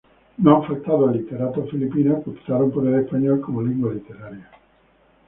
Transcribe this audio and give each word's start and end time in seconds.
No 0.39 0.55
han 0.55 0.67
faltado 0.67 1.11
literatos 1.11 1.69
filipinos 1.69 2.23
que 2.23 2.31
optaron 2.31 2.71
por 2.71 2.87
el 2.87 3.01
español 3.01 3.39
como 3.39 3.61
lengua 3.61 3.93
literaria. 3.93 4.49